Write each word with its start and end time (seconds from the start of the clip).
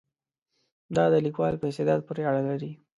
دا 0.95 1.05
د 1.13 1.15
لیکوال 1.25 1.53
په 1.57 1.65
استعداد 1.69 1.99
پورې 2.07 2.21
اړه 2.29 2.41
لري. 2.49 2.71